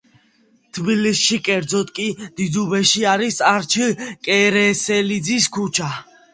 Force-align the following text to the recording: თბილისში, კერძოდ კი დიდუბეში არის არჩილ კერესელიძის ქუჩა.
თბილისში, 0.77 1.37
კერძოდ 1.47 1.91
კი 1.99 2.07
დიდუბეში 2.41 3.05
არის 3.13 3.39
არჩილ 3.53 3.95
კერესელიძის 4.31 5.53
ქუჩა. 5.59 5.95